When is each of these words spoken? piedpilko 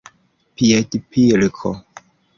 piedpilko 0.55 1.71